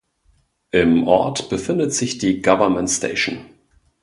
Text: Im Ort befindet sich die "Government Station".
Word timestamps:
Im 0.71 1.07
Ort 1.07 1.49
befindet 1.51 1.93
sich 1.93 2.17
die 2.17 2.41
"Government 2.41 2.89
Station". 2.89 3.45